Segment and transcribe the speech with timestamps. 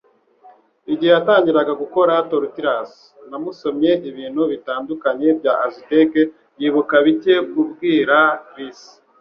[0.93, 2.91] Igihe yatangiraga gukora tortillas,
[3.29, 6.11] namusomye ibintu bitandukanye bya Aztec,
[6.59, 8.17] yibuka bike kubwira
[8.49, 8.79] Chris.